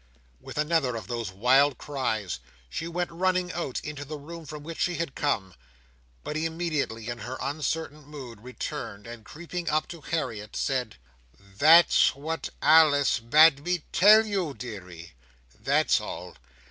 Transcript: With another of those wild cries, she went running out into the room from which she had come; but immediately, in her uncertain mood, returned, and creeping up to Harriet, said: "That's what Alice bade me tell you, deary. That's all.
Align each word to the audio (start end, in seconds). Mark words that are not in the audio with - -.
With 0.39 0.57
another 0.57 0.95
of 0.95 1.05
those 1.05 1.31
wild 1.31 1.77
cries, 1.77 2.39
she 2.71 2.87
went 2.87 3.11
running 3.11 3.53
out 3.53 3.79
into 3.81 4.03
the 4.03 4.17
room 4.17 4.47
from 4.47 4.63
which 4.63 4.79
she 4.79 4.95
had 4.95 5.13
come; 5.13 5.53
but 6.23 6.35
immediately, 6.35 7.07
in 7.07 7.19
her 7.19 7.37
uncertain 7.39 8.03
mood, 8.05 8.41
returned, 8.41 9.05
and 9.05 9.23
creeping 9.23 9.69
up 9.69 9.87
to 9.89 10.01
Harriet, 10.01 10.55
said: 10.55 10.95
"That's 11.39 12.15
what 12.15 12.49
Alice 12.63 13.19
bade 13.19 13.63
me 13.63 13.83
tell 13.91 14.25
you, 14.25 14.55
deary. 14.55 15.11
That's 15.61 16.01
all. 16.01 16.35